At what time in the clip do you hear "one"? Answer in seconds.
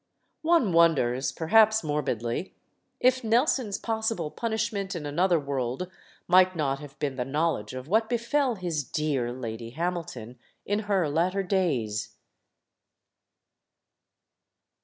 0.41-0.73